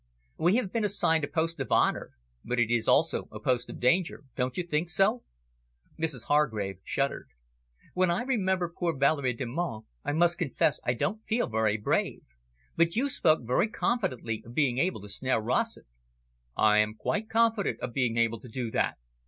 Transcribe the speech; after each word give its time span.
"We 0.39 0.55
have 0.55 0.73
been 0.73 0.83
assigned 0.83 1.23
a 1.25 1.27
post 1.27 1.59
of 1.59 1.71
honour, 1.71 2.13
but 2.43 2.59
it 2.59 2.71
is 2.73 2.87
also 2.87 3.27
a 3.31 3.39
post 3.39 3.69
of 3.69 3.79
danger. 3.79 4.23
Don't 4.35 4.57
you 4.57 4.63
think 4.63 4.89
so?" 4.89 5.21
Mrs 5.99 6.23
Hargrave 6.23 6.79
shivered. 6.83 7.29
"When 7.93 8.09
I 8.09 8.23
remember 8.23 8.67
poor 8.75 8.97
Valerie 8.97 9.35
Delmonte, 9.35 9.85
I 10.03 10.13
must 10.13 10.39
confess 10.39 10.79
I 10.83 10.95
don't 10.95 11.23
feel 11.27 11.45
very 11.45 11.77
brave. 11.77 12.23
But 12.75 12.95
you 12.95 13.09
spoke 13.09 13.45
very 13.45 13.67
confidently 13.67 14.41
of 14.43 14.55
being 14.55 14.79
able 14.79 15.01
to 15.01 15.07
snare 15.07 15.39
Rossett." 15.39 15.85
"I 16.57 16.79
am 16.79 16.95
quite 16.95 17.29
confident 17.29 17.79
of 17.81 17.93
being 17.93 18.17
able 18.17 18.39
to 18.39 18.49
do 18.49 18.71
that." 18.71 18.97